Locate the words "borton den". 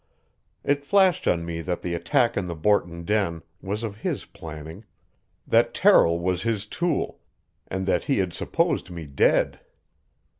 2.55-3.43